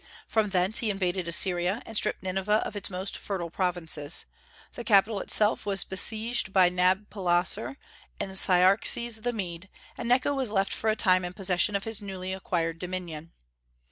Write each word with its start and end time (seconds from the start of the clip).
From 0.27 0.49
thence 0.49 0.79
he 0.79 0.89
invaded 0.89 1.27
Assyria, 1.27 1.79
and 1.85 1.95
stripped 1.95 2.23
Nineveh 2.23 2.63
of 2.65 2.75
its 2.75 2.89
most 2.89 3.15
fertile 3.15 3.51
provinces. 3.51 4.25
The 4.73 4.83
capital 4.83 5.19
itself 5.19 5.63
was 5.63 5.83
besieged 5.83 6.51
by 6.51 6.69
Nabopolassar 6.71 7.77
and 8.19 8.35
Cyaxares 8.35 9.17
the 9.17 9.31
Mede, 9.31 9.69
and 9.99 10.09
Necho 10.09 10.33
was 10.33 10.49
left 10.49 10.73
for 10.73 10.89
a 10.89 10.95
time 10.95 11.23
in 11.23 11.33
possession 11.33 11.75
of 11.75 11.83
his 11.83 12.01
newly 12.01 12.33
acquired 12.33 12.79
dominion. 12.79 13.31